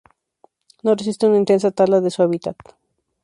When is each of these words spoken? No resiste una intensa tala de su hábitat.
No 0.81 0.95
resiste 0.95 1.27
una 1.27 1.37
intensa 1.43 1.69
tala 1.69 2.01
de 2.01 2.09
su 2.09 2.23
hábitat. 2.23 2.57